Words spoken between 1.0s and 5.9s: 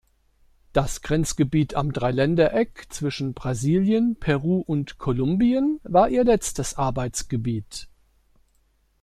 Grenzgebiet am Dreiländereck zwischen Brasilien, Peru und Kolumbien